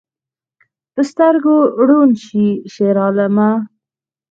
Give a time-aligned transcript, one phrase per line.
[0.93, 1.55] په سترګو
[1.87, 3.49] ړوند شې شیرعالمه